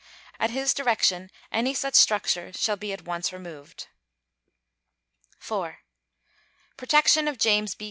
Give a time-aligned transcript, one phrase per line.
[0.39, 3.85] At his direction any such structure shall be at once removed.
[5.37, 5.77] 4.
[6.75, 7.79] _Protection of James B.